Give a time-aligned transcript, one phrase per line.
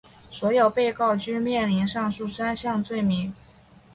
[0.31, 3.31] 所有被告均面临上述三项罪名。